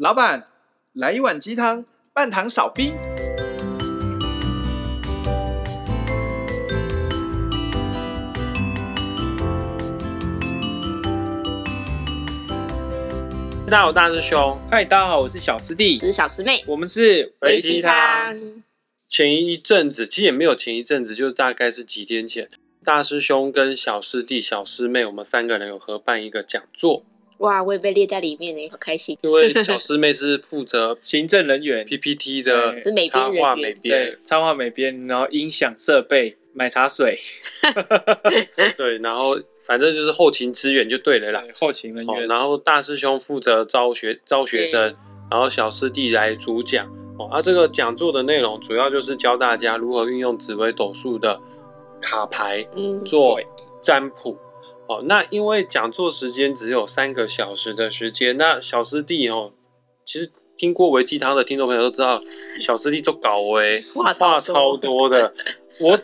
[0.00, 0.46] 老板，
[0.92, 2.94] 来一碗鸡汤，半糖少冰。
[13.66, 14.56] 大家好，大师兄。
[14.70, 18.62] 嗨，大家好，我是小师弟，我是小师妹，我们是微鸡汤。
[19.08, 22.48] 前一阵子，其实也没有前一阵子，就大概是几天前，
[22.84, 27.04] 大师兄跟小师弟、小师妹，我们三个人有合办一个讲座。
[27.38, 29.16] 哇，我也被列在里面呢，好开心。
[29.22, 37.16] 因为小师妹是负责 行政人员、PPT 的是美编插画美编、插画美编，然后音响设备、买茶水，
[38.76, 41.44] 对，然后反正就是后勤支援就对了啦。
[41.54, 44.96] 后勤人员，然后大师兄负责招学招学生，
[45.30, 46.86] 然后小师弟来主讲。
[47.18, 51.40] 哦，啊，这个讲座的内容主要就是教大家如何运用紫微斗数的
[52.00, 52.64] 卡牌
[53.04, 53.40] 做
[53.80, 54.36] 占卜。
[54.88, 59.52] 哦，那因为讲座时间只有三个小时的时间，那小师弟哦，
[60.04, 62.18] 其实听过维鸡汤的听众朋友都知道，
[62.58, 65.32] 小师弟做搞哎， 话超多的。
[65.80, 65.96] 我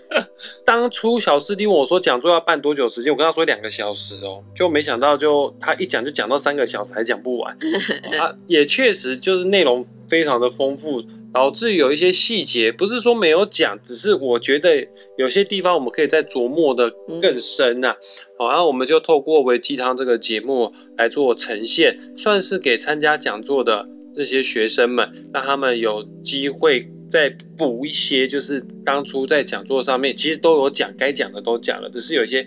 [0.65, 7.53] 当初小师弟问我说讲座要办多久时间，我跟他说两个小时哦，就没想到就他一讲就讲到三个小时还讲不完，
[8.21, 11.03] 啊，也确实就是内容非常的丰富，
[11.35, 14.87] 导致有一些细节不是说没有讲，只是我觉得
[15.19, 16.89] 有些地方我们可以再琢磨的
[17.21, 17.97] 更深呐，
[18.39, 26.89] 好，然后我们就透过微鸡汤这个节目来做呈现，算是给参加讲座的这些学生们，让他们有机会。
[27.07, 32.45] 再补一些，就是当初在讲座上面其实都有讲，该讲的都讲了，只是有一些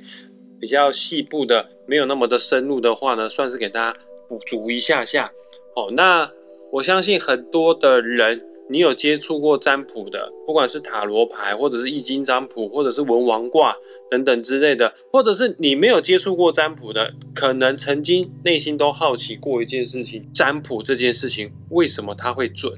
[0.59, 5.31] 比较细部的没有那么的深入的话呢，算是给大家补足一下下。
[5.75, 6.29] 哦，那
[6.73, 13.75] 我相信很多的人，你有接触过占卜的，不管是塔罗牌，或者是易经占卜，或者是文王卦
[14.09, 22.73] 等等之类的，或者是你没有接触过占卜的，可能曾经内心都好奇过一件事情：占卜这件事情为什么它会准？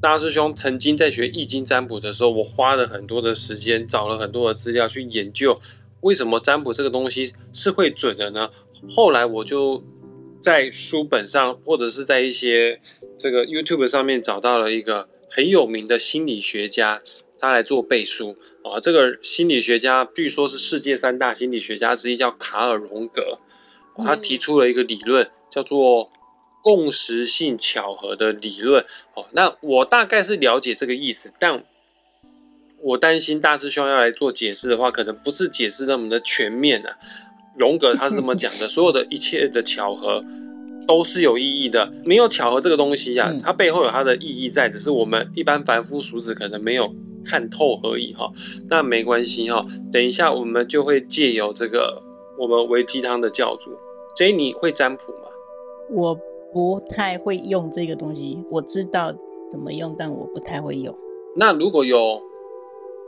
[0.00, 5.58] 大师兄曾经在学易经占卜的时候，我花了很多的时间，找了很多的资料去研究，
[6.02, 8.50] 为什么占卜这个东西是会准的呢？
[8.90, 9.82] 后来我就
[10.38, 12.78] 在书本上，或者是在一些
[13.18, 17.02] 这个 YouTube 上面找到了一个很有名的心理学家，
[17.40, 18.78] 他来做背书啊。
[18.80, 23.38] 这个心理学家据说是世界三大心理学家之一，叫卡尔荣格，
[23.96, 26.10] 他提出了一个理论，叫做。
[26.66, 31.62] 共识性巧合的理论，哦，那我大概是了解这个意思，但
[32.80, 36.96] 我担心大师兄要来做解释的话，可能不是解释那么的全面啊。
[37.58, 40.24] 荣格他是这么讲的， 所有的一切的巧合
[40.86, 48.30] 都是有意义的，没有巧合这个东西呀、啊，它背后有它的意义在，只是我们一般凡夫俗子可能没有看透而已哈。
[48.68, 52.02] 那没关系哈，等一下我们就会借由这个
[52.38, 53.70] 我们维鸡汤的教主，
[54.16, 55.28] 所以你会占卜吗？
[55.90, 56.18] 我。
[56.54, 59.12] 不太会用这个东西，我知道
[59.50, 60.96] 怎么用，但我不太会用。
[61.34, 62.22] 那如果有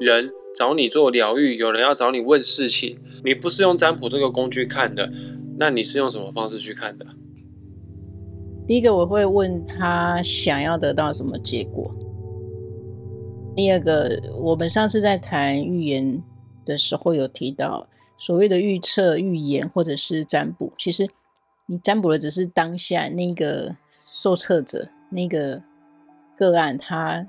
[0.00, 5.12] 人找你做疗愈，有人要找你问事情，你不是用占卜这个工具看的，
[5.60, 7.06] 那你是用什么方式去看的？
[8.66, 11.94] 第一个我会问他想要得到什么结果。
[13.54, 16.22] 第二个，我们上次在谈预言
[16.65, 17.87] 的时候有提到，
[18.19, 21.09] 所谓的预测、预言或者是占卜，其实。
[21.69, 25.60] 你占卜的只是当下那个受测者那个
[26.37, 27.26] 个案他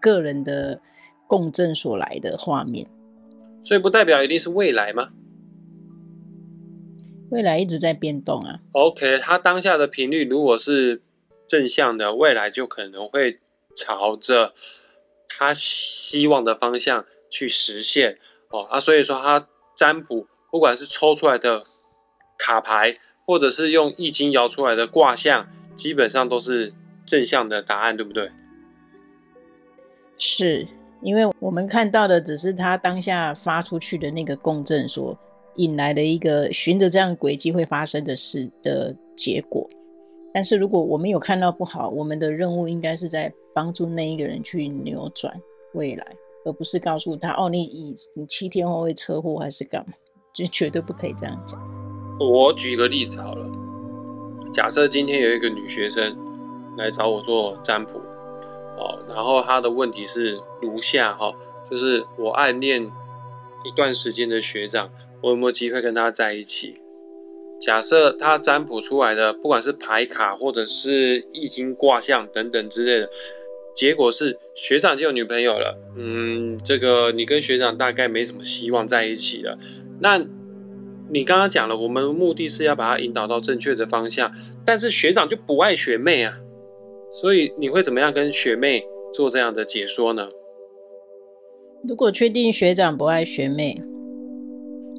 [0.00, 0.80] 个人的
[1.28, 2.84] 共振所来的画面，
[3.62, 5.10] 所以不代表一定是未来吗？
[7.32, 8.60] 未来一直在变动啊。
[8.72, 11.02] OK，他当下的频率如果是
[11.48, 13.40] 正向的，未来就可能会
[13.74, 14.54] 朝着
[15.28, 18.16] 他希望的方向去实现
[18.50, 21.64] 哦啊，所以说他占卜不管是抽出来的
[22.38, 22.96] 卡牌。
[23.24, 26.72] 或者是用易经摇出来的卦象，基本上都是
[27.06, 28.32] 正向的答案，对不对？
[30.18, 30.66] 是
[31.00, 35.16] 因为我们看到的只是他当下发出去的那个共振所
[35.56, 39.68] 引来的一个循着这样轨迹会发生的事的结果。
[40.34, 45.38] 但是如果我们有看到不好，我们的任务应该是在帮助那一个人去扭转
[45.74, 46.06] 未来，
[46.44, 49.92] 而不是告诉他哦，你你你七天后会车祸还是干嘛？
[50.34, 51.60] 就绝对不可以这样讲。
[52.18, 53.46] 我举一个例子好了，
[54.52, 56.16] 假设今天有一个女学生
[56.78, 57.98] 来找我做占卜，
[58.78, 61.30] 哦，然后她的问题是如下哈，
[61.70, 62.82] 就是我暗恋
[63.64, 64.88] 一段时间的学长，
[65.22, 66.76] 我有没有机会跟他在一起？
[67.60, 73.10] 假设他占卜出来的，不管是牌卡或者是易经卦象等等之类的，
[73.74, 79.58] 结果是学长就有女朋友了，嗯，这个你跟学长大概没什么希望在一起了，
[80.00, 80.26] 那。
[81.10, 84.32] 你刚刚讲了，我们目的是要把他引导到正确的方向，
[84.64, 86.38] 但是学长就不爱学妹啊，
[87.12, 88.82] 所以你会怎么样跟学妹
[89.12, 90.30] 做这样的解说呢？
[91.86, 93.82] 如果确定学长不爱学妹，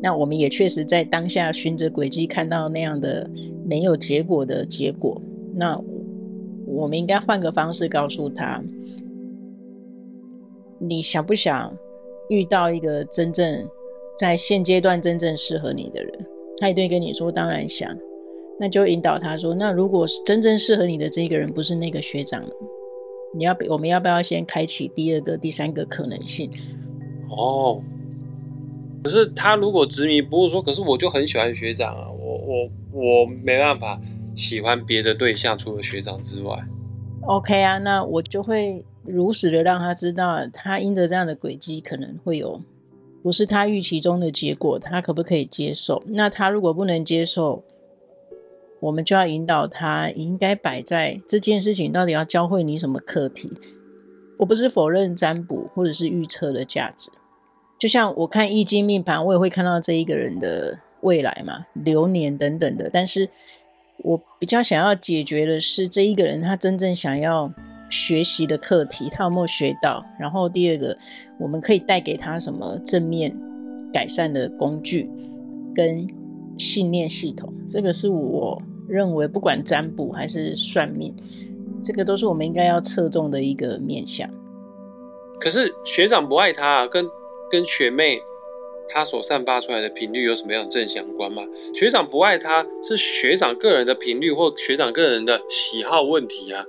[0.03, 3.25] 那我们也确实在当下循着轨迹看到那样的
[3.65, 5.21] 没有结果的结果，
[5.55, 5.81] 那
[6.67, 8.61] 我们应该换个方式告诉他：
[10.77, 11.73] 你想不想
[12.27, 13.65] 遇到一个真正
[14.19, 16.25] 在现阶段真正适合你的人？
[16.57, 17.89] 他一定跟你说当然想。
[18.59, 22.45] 那就引导他说：“那如果是真正适合你的这个人不是那个学长，
[23.33, 26.51] 你要我们要不要先开启第二个、第三个可能性？”
[27.35, 27.81] 哦，
[29.03, 33.99] 可是他如果执迷不悟说：“可是我就很喜欢学长啊，我我我没办法
[34.33, 36.57] 喜欢别的对象，除了学长之外。”
[37.27, 42.61] OK 啊，那我就会如实的让他知道，他因着这样的轨迹可能会有
[43.21, 46.01] 不是他预期中的结果，他可不可以接受？
[46.07, 47.63] 那他如果不能接受，
[48.81, 53.51] 我们就要引导他，应该摆在这件事情到底要教会你什么课题。
[54.37, 57.09] 我不是否认占卜或者是预测的价值，
[57.83, 62.89] 就像我看易经命盘，我也会看到这一个人的未来嘛、流年等等的。
[62.89, 63.27] 但是
[63.97, 67.51] 我比较想要解决的是这一个人他真正想要
[67.89, 70.01] 学习的课题，他有没有学到？
[70.17, 70.97] 然后第二个，
[71.37, 73.37] 我们可以带给他什么正面
[73.91, 75.09] 改善的工具
[75.75, 76.07] 跟
[76.57, 77.53] 信念系统？
[77.67, 78.61] 这个是我。
[78.87, 81.13] 认为不管占卜还是算命，
[81.83, 84.29] 这个都是我们应该要侧重的一个面向。
[85.39, 87.05] 可是学长不爱他，跟
[87.53, 88.19] 跟学妹
[88.89, 91.43] 她所散发出来的频率有什么样的正相关吗？
[91.71, 96.65] 学长不爱她是学长个人的频率或学长个人的喜好问题啊。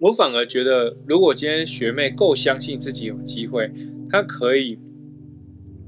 [0.00, 3.70] 我反而觉得，如果今天学妹够相信自己有机会，
[4.10, 4.76] 她可以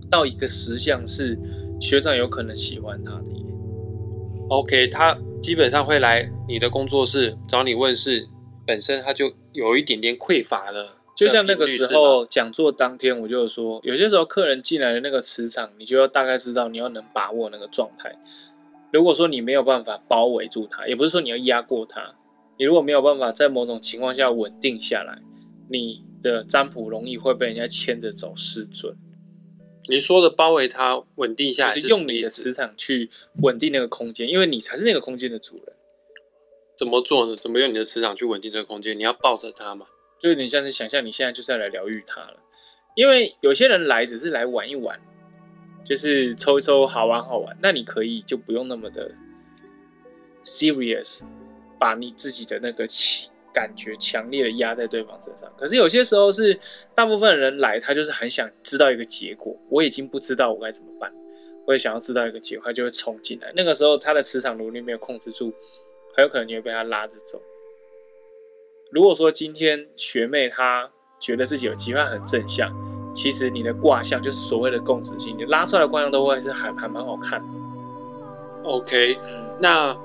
[0.08, 1.36] 到一个实相是
[1.80, 3.24] 学长有可能喜欢她的。
[4.48, 8.28] OK，他基本上会来你的工作室找你问事，
[8.64, 10.98] 本身他就有一点点匮乏了。
[11.16, 18.14] 就像那个时候讲座当天，我就说，有些时候客人进来的那个磁场，你就要大概知道你要能把握那个状态。
[18.92, 22.14] 如果说你没有办法包围住他，也不是说你要压过他，
[22.58, 25.22] 你如果没有办法在某种情况下稳定下来，
[25.70, 28.94] 你的占卜容易会被人家牵着走失准。
[29.88, 33.08] 你说的包围他稳定下来是，是用你的磁场去
[33.42, 35.74] 稳定那个空间，因为你才是那个空间的主人。
[36.76, 37.34] 怎么做呢？
[37.34, 38.98] 怎么用你的磁场去稳定这个空间？
[38.98, 39.86] 你要抱着他嘛？
[40.26, 42.36] 就有点像是想象你现在就是要来疗愈他了。
[42.94, 45.00] 因为有些人来只是来玩一玩，
[45.84, 49.12] 就是抽一抽好玩好玩，那你可以就不用那么的
[50.44, 51.22] serious，
[51.78, 52.84] 把你自己的那个。
[53.56, 56.60] 感觉强烈的压在对方身上，可是有些时候是
[56.94, 59.58] 大部分人来，他就是很想知道一个结果。
[59.70, 61.10] 我已经不知道我该怎么办，
[61.66, 63.50] 我也想要知道一个结果，他就会冲进来。
[63.56, 65.54] 那个时候他的磁场如果你没有控制住，
[66.14, 67.40] 很有可能你会被他拉着走。
[68.90, 72.72] 如果说今天学妹她觉得自己有机会很正向，
[73.14, 77.46] 其实你的卦象就是所谓的共识性，你拉出来的卦象都会是还还蛮好看的。
[78.64, 79.18] OK，
[79.60, 79.96] 那。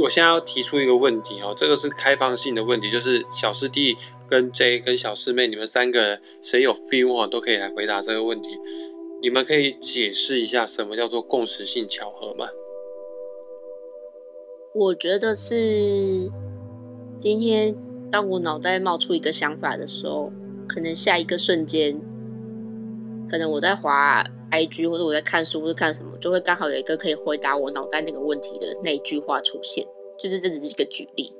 [0.00, 3.96] 我现在要提出一个问题哦，这个是开放性的问题，就是小师弟
[4.28, 8.50] 跟 J 跟小师妹，你们三个人谁有 feel 哦，都可以来回答这个问题。
[9.20, 12.46] 你们可以解释一下什么叫做共识性巧合吗？
[14.72, 16.30] 我觉得是
[17.18, 17.74] 今天
[18.12, 20.32] 当我脑袋冒出一个想法的时候，
[20.68, 22.00] 可能下一个瞬间，
[23.28, 29.84] 可能我在滑 IG 或者我在看书或者看什么，就会刚好有一个可以回答我脑袋那个问题的那一句话出现，
[30.16, 31.32] 就是这只是一个举例，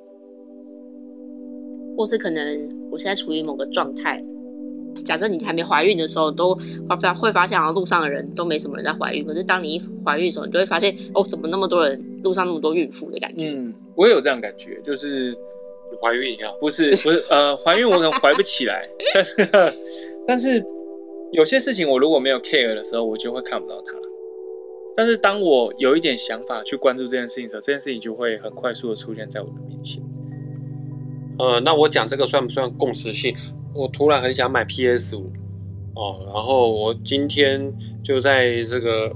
[1.97, 4.21] 或是可能我现在处于某个状态，
[5.05, 13.53] 假设你还没怀孕的时候，都会发会发现好像路上的人都没什么人在怀孕，可是当你一怀孕的时候，你就会发现哦，怎么那么多人路上那么多孕妇的感觉？
[13.53, 15.35] 嗯，我也有这样感觉，就是
[15.97, 19.35] 怀孕一样，不是不是呃，怀孕我可能怀不起来，但 是
[20.27, 20.65] 但是。
[21.31, 23.93] 有些事情我如果没有 care 的时候，我就会看不到它。
[24.97, 30.03] 但是当我有一点想法去关注这件事情的时候，这件事情就会很快速的出现在我的面前。
[31.39, 33.37] 呃，那我讲这个算不算共识性？
[33.75, 35.31] 我突然很想买 PS 五
[35.97, 37.71] 哦，然后我今天
[38.03, 39.13] 就在这个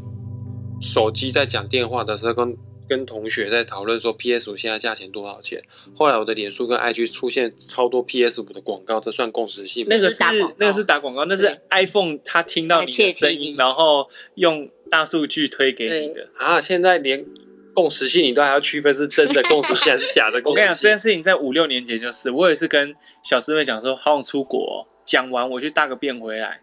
[0.83, 2.55] 手机在讲电话的时候跟。
[2.93, 5.63] 跟同学在讨论说 PS 五现在价钱多少钱？
[5.95, 9.89] 后来我的脸书跟 IG 出现超多 PS 五的广告，这算共识性吗？
[9.89, 10.23] 那个是
[10.59, 16.61] 那个是打广告，那是 iPhone 它听到你的声音，然后用大数据推给你的啊！
[16.61, 17.25] 现在连
[17.73, 20.63] 共识性你都还要区分是真的共识性还是假的 共识性？
[20.63, 22.95] 我跟你讲，这件事情在五六年前就是，我也是跟
[23.25, 26.61] 小师妹讲说，好想出国哦，讲完我去大个便回来，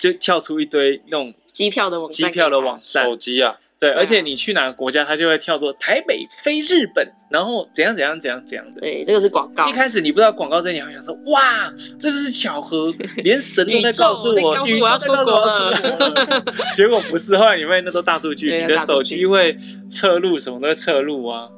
[0.00, 3.60] 就跳出一堆那种机票的网机票的网站，手机啊。
[3.84, 8.80] 对，而且你去哪个国家，它就会跳出台北飞日本，然后怎样怎样怎样怎样的。
[8.80, 9.68] 对，这个是广告。
[9.68, 16.52] 一开始你不知道广告这一点，会想说哇，这就是巧合，连神都在告诉我， 宇宙在告诉我要出国。
[16.72, 19.56] 结果不是，后来你发现那都大数据，你的手机会
[19.90, 21.50] 侧录，什么都会侧录啊。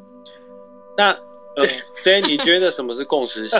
[0.96, 1.16] 那
[2.02, 3.58] 所以，你觉得什么是共识性？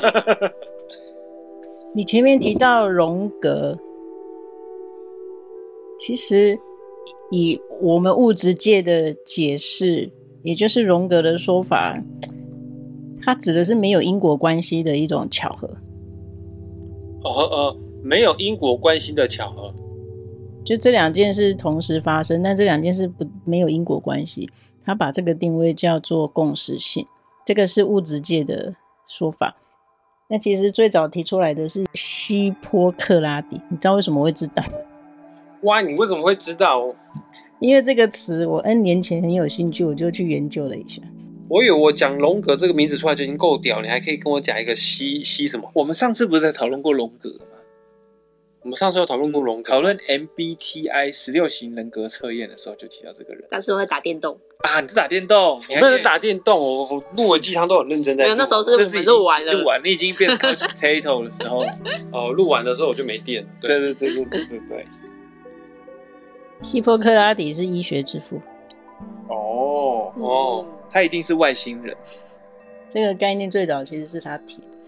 [1.94, 3.75] 你前面提到荣格，
[5.99, 6.58] 其实
[7.30, 10.11] 以我们物质界的解释，
[10.42, 12.02] 也就是荣格的说法，
[13.23, 15.68] 它指的是没有因果关系的一种巧合。
[17.25, 19.75] 哦呃，没有因果关系的巧合，
[20.64, 24.49] 就这两件事同时发生，但这两件事不没有因果关系。
[24.85, 27.04] 他把这个定位叫做共识性，
[27.45, 28.73] 这个是物质界的
[29.09, 29.56] 说法。
[30.28, 34.62] 那其实最早提出来的是希波克拉底，你知道为什么会知道？
[35.62, 36.94] 哇，你为什么会知道？
[37.60, 41.00] 因为这个词我 N 年前很有兴趣，我就去研究了一下。
[41.48, 45.70] 我以为我讲龙格这个名字出来就已经够屌，你还可以跟我讲一个西西什么？
[45.75, 47.56] 我们上次不是在讨论过龙格吗？
[48.62, 53.44] 我们上次有讨论过龙格，讨论 MBTI 十六型人格测验的时候就提到这个人。
[53.48, 55.60] 但是我在打电动啊，你是打电动？
[55.68, 58.25] 你那是打电动，我我录文鸡汤都很认真在。
[58.25, 61.64] 没有，那时候是我们录完了，录完你已经变成 potato 的时候，
[62.12, 63.46] 哦，录完的时候我就没电。
[63.60, 64.86] 对对对对对对对。
[66.66, 68.40] 希波克拉底是医学之父。
[69.28, 71.96] 哦哦，他一定是外星人。
[72.88, 74.78] 这个概念最早其实是他提的，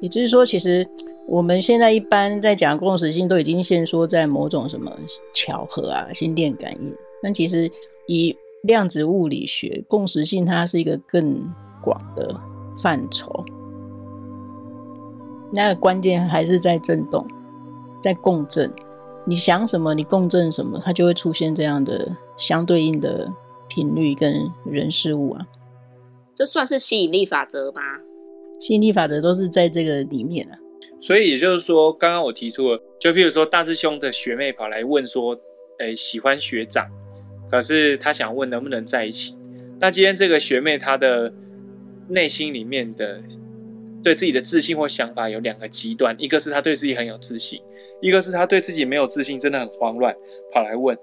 [0.00, 0.84] 也就是说，其实。
[1.30, 4.90] 我们现在一般在讲共识性，都已经限缩在某种什么
[5.34, 6.90] 巧合啊、心电感应。
[7.22, 7.70] 但其实
[8.06, 11.46] 以量子物理学，共识性它是一个更
[11.82, 12.34] 广的
[12.82, 13.44] 范畴。
[15.52, 17.28] 那个关键还是在振动，
[18.02, 18.72] 在共振。
[19.28, 23.30] 你想什么，你共振什么，它就会出现这样的相对应的
[23.68, 25.46] 频率跟人事物啊。
[26.34, 27.82] 这算是吸引力法则吗？
[28.58, 30.56] 吸引力法则都是在这个里面啊。
[30.98, 35.34] 所以也就是说，刚刚我提出了，就譬如说大师兄的学妹跑来问说，
[35.78, 36.88] 诶、欸，喜欢学长，
[37.50, 39.36] 可是他想问能不能在一起。
[39.78, 41.30] 那今天这个学妹她的
[42.08, 43.22] 内心里面的
[44.02, 47.60] 对自己的自信或想法有两个极端，一个是她对自己很有自信，
[48.00, 50.14] 一个是他对自己没有自信，真的很慌乱，
[50.52, 50.96] 跑来问。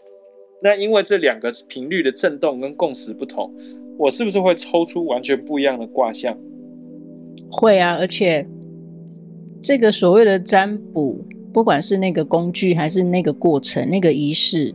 [0.62, 3.54] 那因为这两个频率的震动跟共识不同，
[3.98, 6.38] 我是不是会抽出完全不一样的卦象？
[7.52, 8.48] 会啊，而且。
[9.64, 14.72] 这个所谓的占卜，不管是那个工具还是那个过程、那个仪式，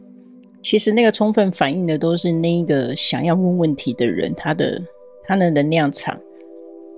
[0.60, 4.82] 其实那个充分反映的都是那一个想要问问题的人他的
[5.22, 6.18] 他的能量场。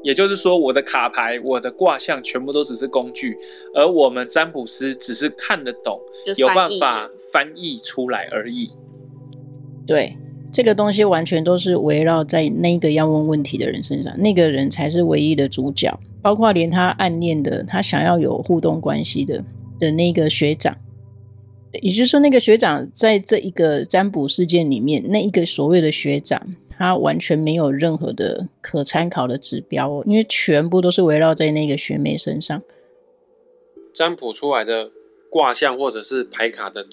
[0.03, 3.37] 也就是说，我的卡牌、我的卦象全部都只是工具，
[3.75, 6.01] 而我们占卜师只是看得懂，
[6.37, 8.69] 有办法翻译出来而已。
[9.87, 10.17] 对，
[10.53, 15.99] 这个东西完全都是围绕在那个要问问题的人身上，那个人才是唯一的主角。
[16.23, 19.45] 包括连他暗恋的，他想要有互动关系的
[19.81, 20.73] 的那个学长，
[21.81, 26.41] 也就是说，那个学长在这一个占卜事件里面，那一个所谓的学长，
[26.79, 32.63] 他完全没有任何的可参考的指标哦，因为全部都是围绕在那个学妹身上。
[33.93, 34.91] 占卜出来的
[35.31, 36.87] 卦象或者是牌卡的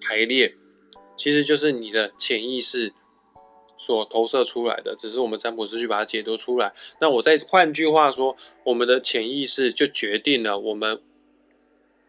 [0.00, 0.54] 排列，
[1.16, 2.92] 其实就是你的潜意识。
[3.74, 6.72] 所投射出来的，只是我们占卜师去把它解读出来。
[7.00, 11.00] 那我再换句话说，我们的潜意识就决定了我们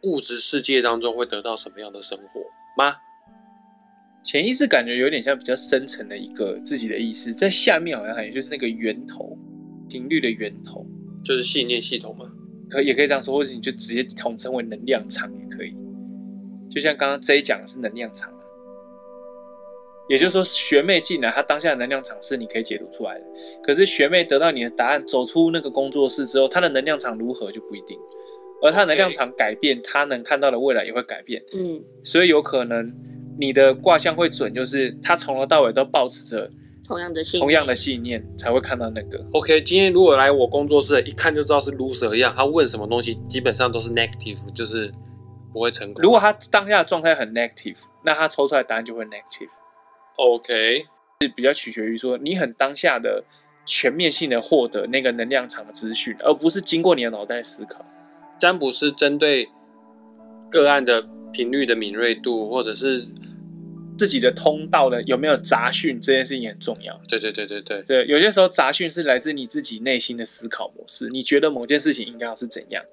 [0.03, 2.41] 物质世界当中会得到什么样的生活
[2.77, 2.97] 吗？
[4.23, 9.37] 潜意识感觉有点像比较深层的一个自己的意识，在下面好像还有就是那个源头
[9.89, 10.85] 频率的源头，
[11.23, 12.31] 就是信念系统嘛。
[12.69, 15.75] 可也可以这样说，或者你就直接统称为能量场也可以。
[16.71, 18.33] 就像刚刚 J 讲的是能量场。
[20.09, 23.25] 也就是说，学妹进来，她当下的能量场是你可以解读出来的。
[23.63, 27.97] 可是学妹得到你的答案，走出那个工作室之后，她的能量场如何就不一定。
[28.61, 31.41] 而她的能量场改变，她能看到的未来也会改变。
[31.53, 32.93] 嗯，所以有可能
[33.37, 36.49] 你的卦象会准，就是他从头到尾都保持着
[36.85, 39.25] 同样的信同样的信念，才会看到那个。
[39.33, 44.91] OK，今天如果来我工作室，一看就知道是 loser 一样，他问什么东西基本上都是 negative，就是
[45.51, 46.01] 不会成功。
[46.03, 49.49] 如果他当下的状态很 negative，那他抽出来的答案就会 negative。
[50.17, 50.85] OK，
[51.21, 53.23] 是比较取决于说你很当下的
[53.65, 57.83] 全面性的获得那个能量场的资讯，而不是经过你的脑袋思考。
[58.37, 59.47] 占卜师针对
[60.51, 63.07] 个案的频率的敏锐度，或者是
[64.03, 66.99] 自己的通道的有没有杂讯，这件事情很重要。
[67.07, 72.83] 对对对对对，对，有些时候杂讯是来自你自己内心的思考模式，你觉得某件事情应该要是怎样，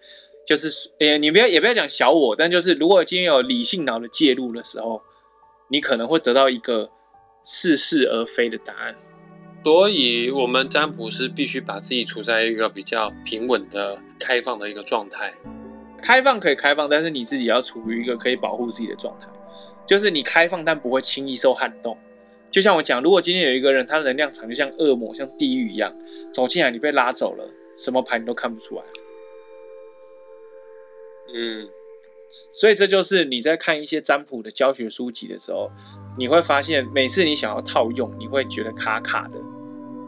[0.46, 5.02] 就是诶，你不要也不要讲小我，但就是如果今天有理性脑的介入的时候，
[5.68, 6.90] 你可能会得到一个。
[7.42, 8.94] 似是而非的答案。
[9.64, 15.32] 所以，我们占卜师必须把自己处在一个比较平稳的、开放的一个状态。
[16.02, 19.26] 开放可以开放，但是你自己要处于一个可以保护自己的状态，
[19.90, 21.98] 就是你开放，但不会轻易受撼动。
[22.48, 25.92] 就像我讲，如果今天有一个人，他的能量场就像恶魔、像地狱一样
[26.32, 27.44] 走进来，你被拉走了，
[27.76, 28.82] 什么牌你都看不出来。
[31.34, 31.68] 嗯，
[32.52, 35.68] 所以这就是你在看一些占卜的教学书籍的时候，
[36.16, 39.40] 你会发现，每次你想要套用，你会觉得卡卡的。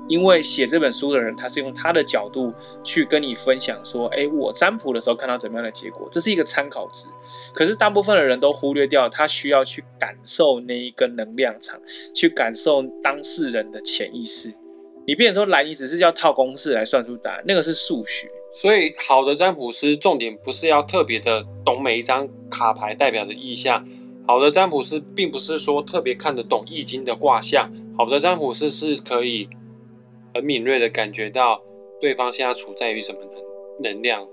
[0.08, 7.06] 因为写这本书的人，他是用他的角度去跟你分享说：“哎，我占卜的时候看到怎么样的结果，这是一个参考值。”
[7.54, 11.80] 可是大部分的人都忽略掉，他需要去感受那一根能量场，
[12.14, 14.52] 去感受当事人的潜意识。
[15.06, 18.28] 你变说蓝，你只是要套公式来算出答案，那个是数学。
[18.54, 23.86] 所以，好的占卜师重点不是要特别的懂每一张卡牌代表的意象。
[24.26, 27.72] 好的占卜师并不是说特别看得懂易经的卦象。
[27.96, 29.48] 好的占卜师是可以。
[30.34, 31.62] 很敏锐的感觉到
[32.00, 33.18] 对方现在处在于什么
[33.80, 34.26] 能能量，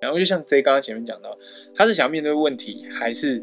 [0.00, 1.36] 然后就像 J 刚刚前面讲到，
[1.74, 3.42] 他是想要面对问题，还是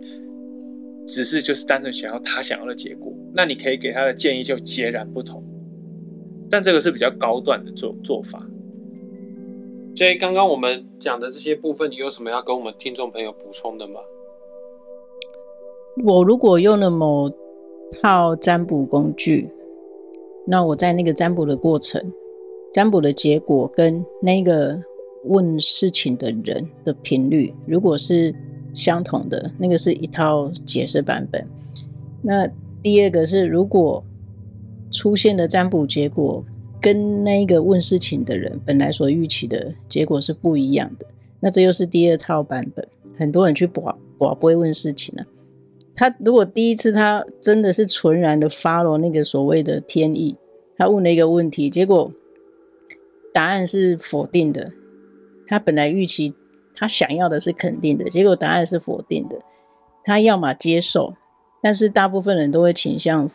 [1.07, 3.13] 只是就是单纯想要他想要的结果？
[3.33, 5.43] 那你可以给他的建议就截然不同。
[6.49, 8.41] 但这个是比较高段的做做法。
[9.95, 13.99] J 刚刚我们讲的这些部分，你有什么要跟我们听众朋友补充的吗？
[16.03, 17.31] 我如果用了某
[18.01, 19.49] 套占卜工具。
[20.45, 22.01] 那我在那个占卜的过程，
[22.73, 24.79] 占卜的结果跟那个
[25.25, 28.33] 问事情的人的频率，如果是
[28.73, 31.45] 相同的，那个是一套解释版本。
[32.21, 32.47] 那
[32.83, 34.03] 第二个是，如果
[34.91, 36.43] 出现的占卜结果
[36.79, 41.07] 跟那个问事情的人本来所预期的结果是不一样的，
[41.39, 42.87] 那这又是第二套版本。
[43.17, 43.81] 很多人去卜
[44.17, 45.23] 卜不会问事情呢。
[45.95, 50.35] 他如果第一次他真的是纯然的 follow 那个所谓的天意，
[50.77, 52.11] 他问了一个问题，结果
[53.33, 54.71] 答案是否定的。
[55.47, 56.33] 他本来预期
[56.75, 59.37] 他想要的是肯定的，结果答案是否定的。
[60.03, 61.13] 他要么接受，
[61.61, 63.29] 但是大部分人都会倾向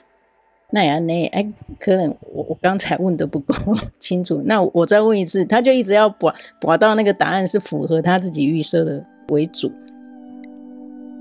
[0.71, 3.55] 那样那哎，可能我我刚才问的不够
[3.99, 9.73] 清楚，那我再问一次，他就一直要把把到那个答案是符合他自己预设的为主。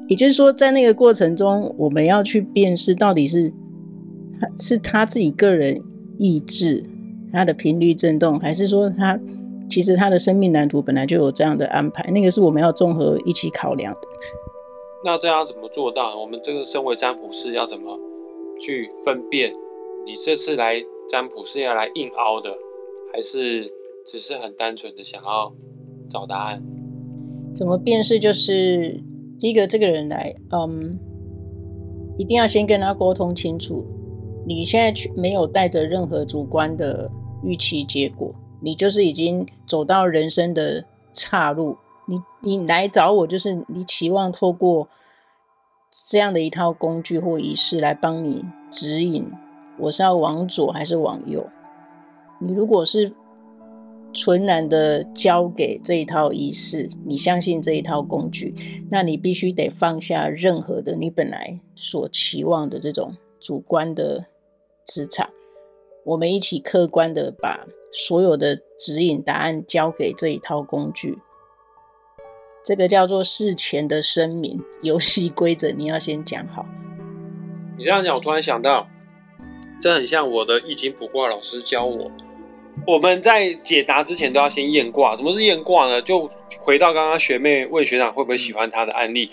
[0.10, 3.54] 也就是说，在那个过程中，我们要去辨识到底是
[4.42, 5.80] 他是他自己个人
[6.18, 6.84] 意志，
[7.32, 9.20] 他的频率震动，还是说他
[9.70, 12.10] 其实他的生命蓝图本来就有这样的安排？
[12.10, 14.00] 那个是我们要综合一起考量的。
[15.06, 16.20] 那这样怎么做到？
[16.20, 17.96] 我们这个身为占卜师要怎么
[18.60, 19.54] 去分辨？
[20.08, 22.50] 你这次来占卜是要来硬凹的，
[23.14, 23.72] 还是
[24.08, 25.54] 只是很单纯的想要
[26.10, 26.64] 找答案？
[27.54, 28.20] 怎么辨识？
[28.20, 29.04] 就是。
[29.40, 31.00] 第一个，这个人来，嗯，
[32.18, 33.86] 一定要先跟他沟通清楚。
[34.46, 37.10] 你现在去没有带着任何主观的
[37.44, 41.78] 预期结果，你就是已经走到人生的岔路。
[42.06, 44.88] 你你来找我，就是你期望透过
[46.10, 49.32] 这样的一套工具或仪式来帮你指引，
[49.78, 51.48] 我是要往左还是往右？
[52.40, 53.14] 你如果是。
[54.14, 58.54] 纯然的交给这一套仪式，你相信这一套工具，
[58.90, 64.26] 那你必须得放下任何的你本来所期望的这种主观的
[64.86, 65.30] 磁场。
[66.04, 71.18] 我们一起客观的把所有的指引答案交给这一套工具，
[72.66, 74.60] 这个叫做事前的声明。
[74.82, 76.66] 游戏规则你要先讲好。
[77.78, 78.88] 你这样讲，我突然想到，
[79.80, 82.12] 这很像我的易经卜卦老师教我。
[82.86, 85.16] 我们在解答之前都要先验卦。
[85.16, 86.02] 什么是验卦呢？
[86.02, 86.28] 就
[86.60, 89.30] 回到刚刚学妹问学长会不会喜欢他的案例，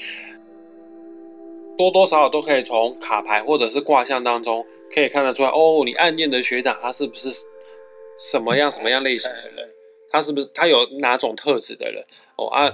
[1.79, 5.49] 多多少少都可以从卡牌或者是卦象当中可以看得出来。
[5.49, 7.29] 哦，你暗恋的学长他是不是
[8.19, 9.69] 什么样什么样类型的人？
[10.11, 12.05] 他是不是他有哪种特质的人？
[12.37, 12.73] 哦啊。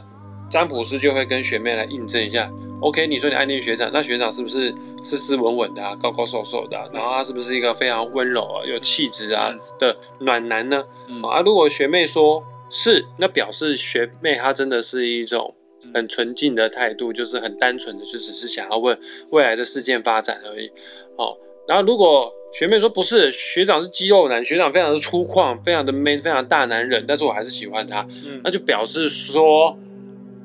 [0.50, 3.06] 占卜师就会跟学妹来印证一下，OK？
[3.06, 6.84] 你说你暗恋学长，那学长是不是斯斯文文的啊，高高瘦瘦的啊？
[6.92, 10.84] 然后他是不是一个非常温柔啊、有气质啊的暖男呢？
[11.08, 15.54] 嗯、啊，如果学妹说是，那表示学妹她真的是一种
[15.94, 18.98] 很纯净的态度，就是很单纯的，就只是想要问
[19.30, 20.70] 未来的事件发展而已。
[21.16, 28.06] 哦，然后如果学妹说不是，学长是肌肉男，学长非常的粗犷，非常的 man，非常大男人，但是我还是喜欢他，
[28.42, 29.78] 那就表示说。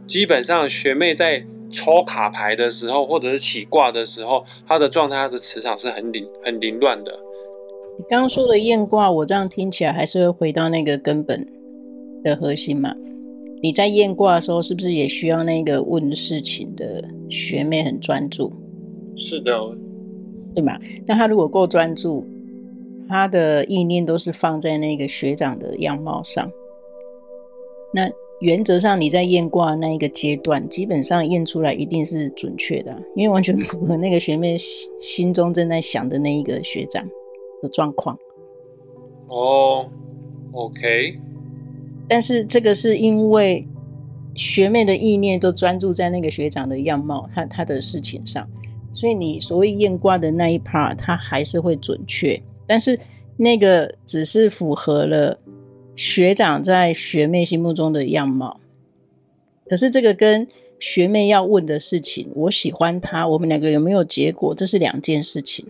[0.08, 7.12] 基本上学妹在抽卡牌的时候，或者是起卦的时候，他的状态、他的磁场是很凌、很凌乱的。
[8.00, 11.46] 你刚刚说的验卦，我这样听起来还是会回到那个根本
[12.24, 12.94] 的核心嘛？
[13.62, 18.54] 你在验卦的时候，是不是也需要那个问事情的学妹很专注？
[19.16, 19.52] 是的。
[20.54, 20.76] 对吗？
[21.06, 22.26] 那他如果够专注，
[23.08, 26.50] 他的意念都是放在那个学长的样貌上。
[27.94, 34.56] 那原则上你在验卦那一个阶段，基本上验出来一定是准确的，因为完全符合那个学妹
[35.00, 37.04] 心中正在想的那一个学长
[37.62, 38.18] 的状况。
[39.28, 39.90] 哦
[40.52, 41.20] ，OK。
[42.08, 43.68] 但是这个是因为
[44.36, 48.48] 学妹的意念都专注在那个学长的样貌，他他的事情上，
[48.94, 52.40] 所以你所谓验卦的那一 part，它还是会准确。
[52.68, 53.00] 但是
[53.36, 55.38] 那个只是符合了
[55.98, 58.62] 学长在学妹心目中的样貌。
[59.68, 60.48] 可是这个跟
[60.80, 65.66] 学妹要问的事情，我喜欢他，我们两个有没有结果，这是两件事情。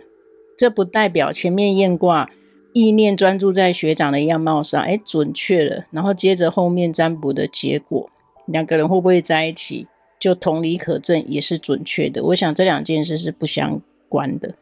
[0.56, 2.30] 这不代表前面验卦。
[2.74, 5.86] 意念专注在学长的样貌上，哎，准确了。
[5.90, 8.08] 然后接着后面占卜的结果，
[8.46, 9.88] 两个人会不会在一起，
[10.20, 12.24] 就同理可证，也是准确的。
[12.24, 14.54] 我想这两件事是不相关的。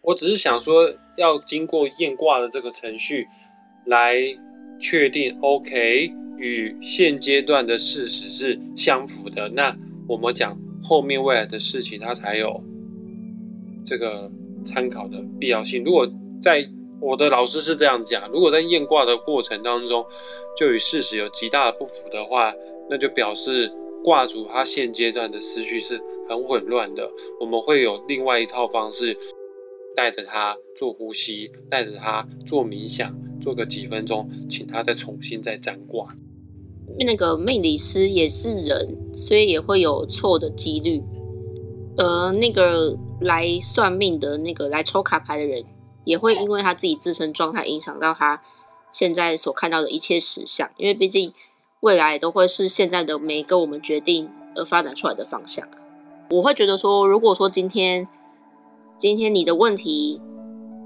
[0.00, 3.26] 我只是想说，要经过验卦的这个程序
[3.84, 4.14] 来
[4.78, 9.48] 确定，OK，与现阶段的事实是相符的。
[9.48, 12.62] 那我们讲后面未来的事情，它才有
[13.84, 14.30] 这个
[14.64, 15.82] 参考的必要性。
[15.84, 16.10] 如果
[16.40, 16.68] 在
[17.00, 20.04] 我的老师是这样讲：如果在验卦的过程当中，
[20.58, 22.52] 就与事实有极大的不符的话，
[22.90, 23.70] 那就表示
[24.02, 27.08] 卦主他现阶段的思绪是很混乱的。
[27.40, 29.16] 我们会有另外一套方式，
[29.94, 36.14] 带着他做呼吸，带着他做冥想，做个几分钟，请他再重新再占卦。
[36.98, 41.02] 那个命理师也是人，所以也会有错的几率。
[41.96, 45.64] 而那个来算命的那个来抽卡牌的人。
[46.04, 48.40] 也会因为他自己自身状态影响到他
[48.90, 51.30] 现在所看到的一切实相，因为毕竟
[51.80, 55.68] 未来都会是现在的每一个我们决定而发展出来的方向。
[56.30, 58.08] 我会觉得说，如果说今天
[58.98, 60.18] 今天你的问题，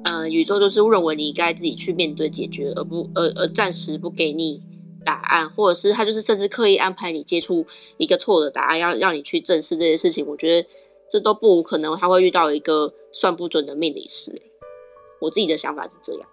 [0.04, 4.60] 呃，宇宙就是认为你应该自己去面对解决，而不而而暂时不给你
[5.04, 7.64] 答案，或者是他就是甚至刻意安排你接触
[7.98, 10.26] 一个错的答案，要让你去正视这些事情。
[10.26, 10.68] 我觉得
[11.08, 14.42] 这都不可能，他会遇到一个算不准的命理师。
[15.20, 16.28] 我自己的想法是这样。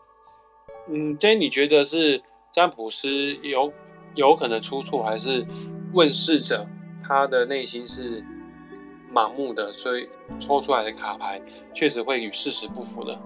[0.91, 3.71] 嗯，J，你觉得是占卜师有
[4.15, 5.45] 有可能出错，还是
[5.93, 6.65] 问事者
[7.07, 8.23] 他的内心是
[9.13, 11.39] 盲目的，所以抽出来的卡牌
[11.75, 13.19] 确实会与事实不符的？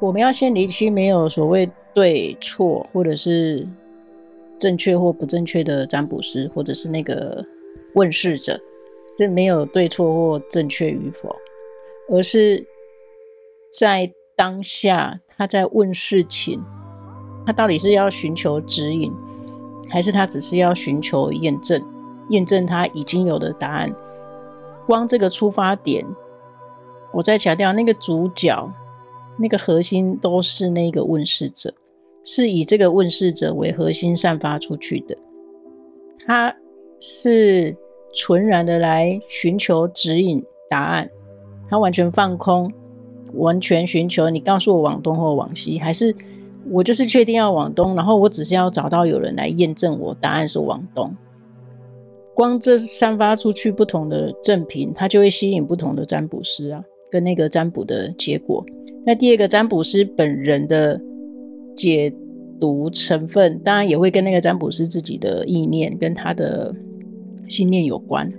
[0.00, 3.66] 我们要先厘清，没有所谓对错，或者是
[4.58, 7.44] 正确或不正确的占卜师，或者是那个
[7.94, 8.60] 问事者，
[9.16, 11.34] 这没有对错或正确与否，
[12.08, 12.64] 而是
[13.72, 14.12] 在。
[14.38, 16.62] 当下他在问事情，
[17.46, 19.10] 他到底是要寻求指引，
[19.88, 21.82] 还是他只是要寻求验证？
[22.28, 23.90] 验证他已经有的答案。
[24.86, 26.04] 光这个出发点，
[27.14, 28.70] 我再强调，那个主角、
[29.38, 31.72] 那个核心都是那个问世者，
[32.24, 35.16] 是以这个问世者为核心散发出去的。
[36.26, 36.54] 他
[37.00, 37.76] 是
[38.14, 41.08] 纯然的来寻求指引答案，
[41.68, 42.72] 他完全放空。
[43.34, 46.14] 完全寻求你告诉我往东或往西，还是
[46.70, 51.14] 我就是确定要往东，然后我只是要找到有人来验证我答案是往东。
[52.34, 58.64] 光这散发出去不同的正频，它就会吸引不同的占卜师啊，跟那个占卜的结果。
[59.06, 61.00] 那第二个占卜师本人的
[61.76, 62.12] 解
[62.60, 66.74] 读成分，当然也会跟那个占卜师自己的意念跟他的
[67.48, 68.30] 信念有关。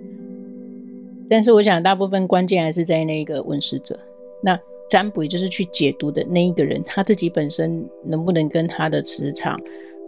[1.30, 3.98] 但是我想大部分关键还是在那个问事者。
[4.44, 9.58] 那占卜也就是去解读的那一个人，他自己本身能不能跟他的磁场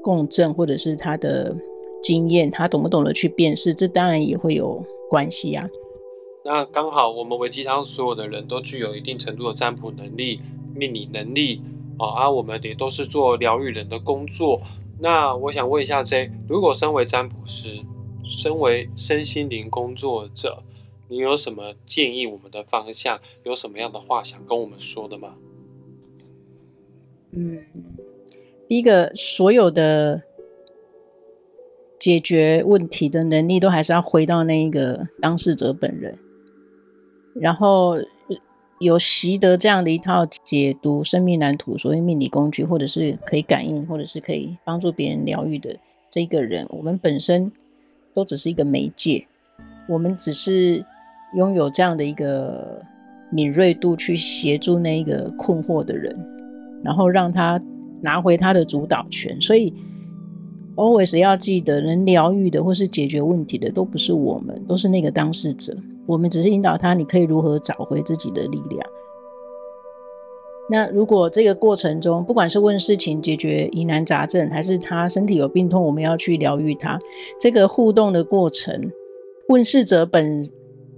[0.04, 1.56] 共振，或者是他的
[2.04, 5.66] 经验，他懂不懂得去辨识，这当然也会有关系啊。
[6.46, 10.42] 那刚好我们微鸡汤所有的人都具有一定程度的占卜能力、
[10.74, 11.62] 命理能力
[11.98, 14.60] 啊，而我们也都是做疗愈人的工作。
[15.00, 17.80] 那我想问一下 J，如果身为占卜师，
[18.26, 20.64] 身为身心灵工作者，
[21.08, 22.26] 你有什么建议？
[22.26, 25.36] 我们的方向有什么样的话想跟我们说的吗？
[27.32, 27.64] 嗯，
[28.68, 30.24] 第一个，所有的
[32.00, 36.18] 解决问题的能力都还是要回到那一个当事者本人，
[37.36, 37.96] 然后
[38.80, 45.76] 有习得这样的一套解读生命蓝图，所谓命理工具，或者是可以感应，或者是可以帮助别人疗愈的
[46.10, 47.52] 这个人，我们本身
[48.14, 49.26] 都只是一个媒介，
[49.88, 50.86] 我们只是。
[51.36, 52.84] 拥有这样的一个
[53.30, 56.18] 敏锐度，去协助那一个困惑的人，
[56.84, 57.62] 然后让他
[58.02, 59.40] 拿回他的主导权。
[59.40, 59.72] 所以
[60.76, 65.78] ，always 要记得，能疗愈的或是解决问题的，都不是我们，都是那个当事者。
[66.10, 68.90] 我们只是引导他，你可以如何找回自己的力量。
[70.68, 77.00] 那如果这个过程中，不管是问事情、解决疑难杂症，还是他身体有病痛，我们要去疗愈他，
[77.40, 78.92] 这个互动的过程，
[79.50, 80.50] 问事者本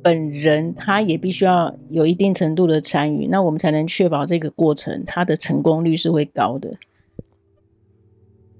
[0.01, 6.71] 本人他也必须要有一定程度的参与，那我们才能确保这个过程他的成功率是会高的。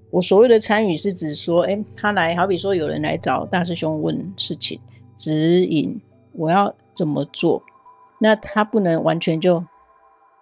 [0.10, 4.78] 我所谓的参与是指说，诶，他来，好比说有人来找大师兄问事情，
[5.18, 5.98] 指引
[6.34, 7.62] 我要怎么做，
[8.20, 9.64] 那他不能完全就。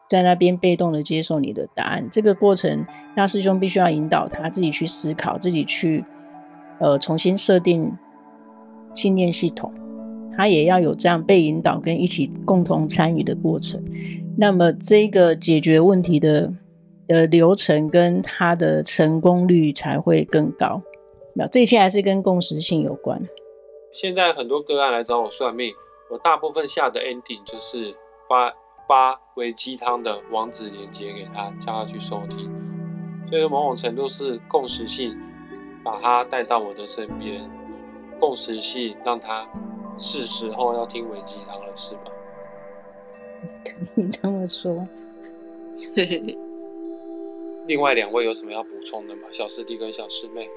[0.09, 2.83] 在那边被动的接受你的答案，这个过程
[3.15, 6.03] 大师兄必须要引导他自己去思考，自己去
[6.79, 7.95] 呃重新设定
[8.95, 9.71] 信念系统，
[10.35, 13.79] 他也要有这样被引导跟一起共同参与的过程。
[14.35, 16.51] 那么这个解决问题的
[17.07, 20.81] 的流程跟他的成功率才会更高。
[21.35, 23.21] 那这一切还是跟共识性有关。
[23.91, 25.73] 现在很多个案来找我算命，
[26.09, 27.95] 我大部分下的 ending 就是
[28.27, 28.53] 发。
[28.89, 32.49] 发微鸡汤的网址连接给他，叫他去收听。
[33.29, 35.15] 所以某种程度是共识性，
[35.83, 37.47] 把他带到我的身边，
[38.19, 39.47] 共识性让他
[39.99, 42.11] 是时候要听微鸡汤了，是吧？
[43.63, 44.87] 可以这么说。
[47.67, 49.27] 另外两位有什么要补充的吗？
[49.31, 50.49] 小师弟跟小师妹。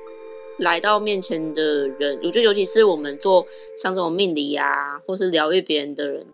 [0.58, 3.46] 来到面前的人，我觉得尤其是我们做
[3.82, 6.24] 像这种命理啊，或是疗愈别人的人。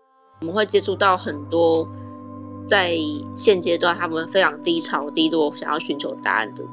[0.41, 1.87] 我们会接触到很多
[2.67, 2.95] 在
[3.35, 6.71] 现阶段他们非常低潮、低落，想要寻求答案的人。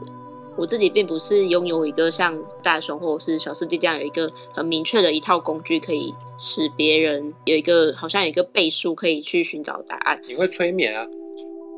[0.59, 10.21] 我自己并不是拥有一个像大雄或者是小师弟这样有一个很明确的一套工具，可以使别人有一个好像有一个倍数可以去寻找答案。
[10.27, 11.07] 你会催眠啊？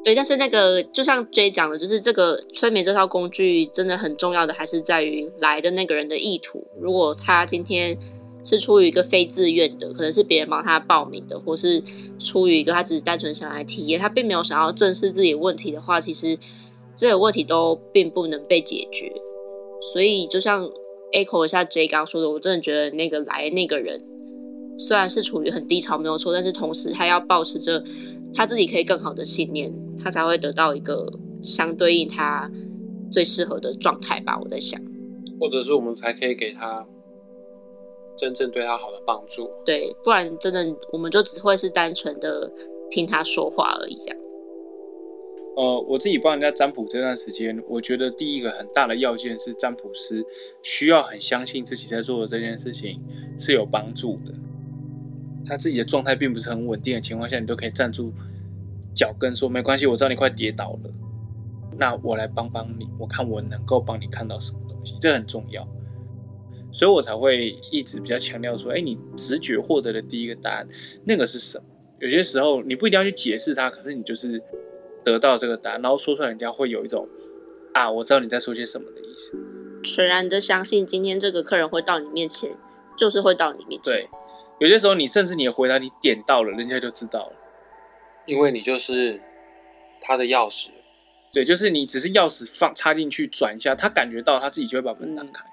[0.08, 6.66] 对，但是那个就像 J 讲的，就是这个催眠这套工具真的很重要的，还是在于来的那个人的意图。
[6.80, 7.98] 如果他今天。
[8.44, 11.82] 是出于一个非自愿的，可能是别人帮他报名的，或是
[12.18, 16.38] 出于一个他只是单纯想来体验，他并没有想要正视自己问题的话，其实
[16.96, 19.12] 这些问题都并不能被解决。
[19.92, 20.66] 所以就像
[21.12, 24.00] echo 一下 J 刚说的，我真的觉得那个来那个人
[24.78, 27.82] 虽然是处于很低潮没有错，但是同时他要保持着
[28.34, 31.10] 他自己可以更好的信念，他才会得到一个
[31.42, 32.50] 相对应他
[33.10, 34.38] 最适合的状态吧。
[34.40, 34.80] 我在想，
[35.40, 36.86] 或者是我们才可以给他。
[38.20, 42.52] 真正对他好的帮助，对，不然真的我们就只会是单纯的
[42.90, 43.96] 听他说话而已。
[43.96, 44.18] 这样，
[45.54, 50.26] 呃，我自己帮人家占卜这段时间，我觉得第一个很大的要件是占卜师
[50.62, 53.00] 需要很相信自己在做的这件事情
[53.38, 54.34] 是有帮助的。
[55.44, 58.12] 他自己的状态并不是很稳定的情况下，你都可以站住
[58.94, 60.90] 脚跟说没关系，我知道你快跌倒了，
[61.76, 65.66] 那我来帮帮你，我看我能够帮你看到什么东西，这很重要。
[66.70, 70.68] 所以我才会一直比较强调说，哎，你直觉获得的第一个答案，
[71.04, 71.64] 那个是什么？
[72.00, 74.40] 有些时候你不一定要去解释它，可是你就是
[75.02, 77.08] 得到这个答案，然后说出来，人家会有一种
[77.72, 79.36] 啊，我知道你在说些什么的意思。
[79.82, 82.50] 全然的相信今天这个客人会到你面前，
[82.96, 83.94] 就是会到你面前。
[83.94, 84.08] 对，
[84.58, 87.32] 有些时候你甚至你的回答你点到了，人家就知道了，
[88.26, 89.20] 因为你就是
[90.00, 90.68] 他的钥匙。
[91.30, 95.44] 对，就是你只是钥匙放插进去转一下，他感觉到他自己就会把门打开。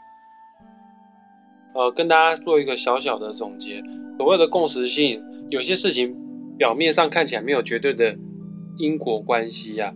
[1.74, 3.84] 呃，跟大家做一个小小的总结。
[4.18, 6.16] 所谓的共识性，有些事情
[6.58, 8.18] 表面上看起来没有绝对的
[8.78, 9.92] 因果关系啊，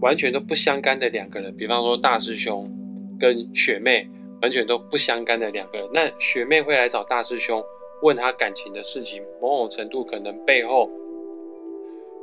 [0.00, 2.70] 完全都不相干的两个人，比方说大师兄
[3.18, 4.08] 跟学妹，
[4.40, 5.88] 完全都不相干的两个人。
[5.92, 7.60] 那学妹会来找大师兄
[8.02, 10.90] 问他感情的事情，某种程度可能背后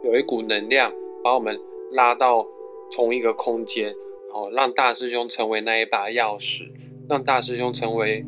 [0.03, 0.91] 有一股能量
[1.23, 1.59] 把我们
[1.91, 2.45] 拉到
[2.91, 3.85] 同一个空间，
[4.29, 6.67] 然后让大师兄成为那一把钥匙，
[7.09, 8.23] 让大师兄成为。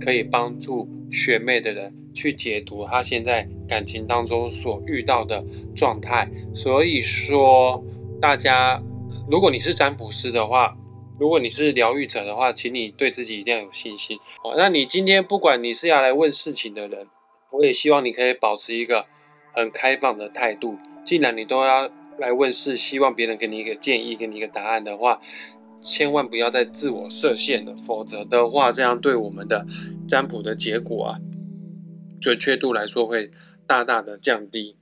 [0.00, 6.30] 可以帮助学妹的人去解读她现在感情当中所遇到的状态。
[6.54, 7.84] 所以说，
[8.20, 8.80] 大家
[9.28, 10.76] 如果你是占卜师的话，
[11.18, 14.16] 如果你是疗愈者的话，请你对自己一定要有信心。
[14.44, 17.08] 哦，那你今天不管你是要来问事情的人，
[17.50, 19.06] 我也希望你可以保持一个
[19.52, 20.76] 很开放的态度。
[21.04, 25.20] 既然你都要来问事，希望别人给你一个建议，给你一个答案的话。
[25.80, 29.64] 千万不要再自我设限了，否则的话，这样对我们的
[30.08, 31.18] 占卜的结果啊，
[32.20, 33.30] 准确度来说会
[33.64, 34.76] 大大的降低。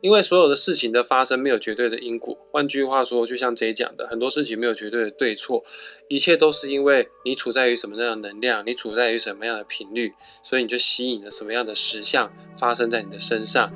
[0.00, 5.64] 因为所有的事情的发生没有绝对的因果，换句话说，就像 J 讲的，很多事情没有绝对的对错，
[6.08, 10.12] 一切都是因为你处在于什么样的能量，你处在于什么样的频率，
[10.44, 13.72] 所以你就吸引了什么样的实相发生在你的身上。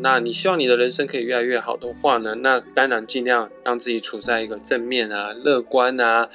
[0.00, 2.34] 那你希望你的人生可以越来越好的话呢？
[2.36, 6.28] 那当然尽量让自己处在一个正面啊、乐观啊，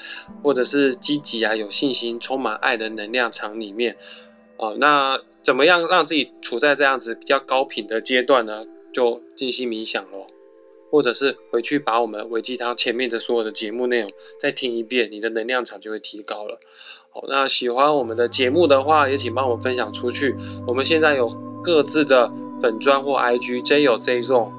[0.43, 3.95] 或者是积极啊、有信心、充满爱的能量场里面。
[4.57, 8.65] 哦，那怎么样让自己处在这样子比较高频的阶段呢？
[8.93, 10.25] 就静心冥想咯。
[10.91, 16.59] 或者是回去把我们维基汤前面的所有的节目内容再听一遍，你的能量场就会提高了。
[17.09, 20.35] 好，那喜欢我们的节目的话，也请帮我分享出去。
[20.67, 21.27] 我们现在有
[21.63, 24.53] 各自的粉砖或 IG，J 有 J 种，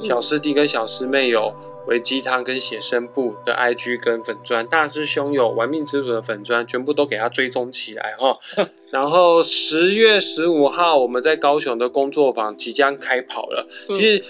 [0.00, 1.54] 小师弟跟小师妹有
[1.86, 8.38] 微鸡汤跟写生部的 IG 跟粉砖，大师兄有玩命之主的粉砖，全部都给他追踪起来哈。
[8.90, 14.24] 然后十月十五号我们在高雄的工作坊即将开跑了，其实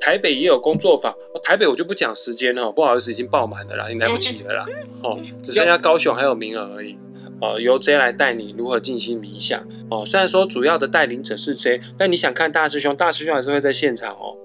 [0.00, 4.66] 台北也有工作坊，台北我就不讲时间了，不好意思，已经爆满了啦，已经来不及了啦。
[5.02, 6.98] 哦，只剩下高雄还有名额而已。
[7.40, 10.04] 哦，由 J 来带你如何进行冥想哦。
[10.06, 14.36] 虽然说主要的带领者是 J，但你想看大师兄，大师兄还是会在现场哦。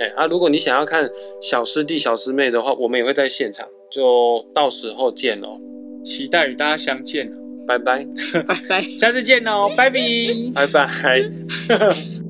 [0.00, 1.08] 哎啊，如果你想要看
[1.40, 5.58] 小师弟、小师妹的话，我们也会在现场，就到时候见哦。
[6.04, 7.30] 期待与大家相见，
[7.66, 8.06] 拜拜，
[8.46, 10.00] 拜拜， 下次见哦，拜拜，
[10.54, 12.27] 拜拜。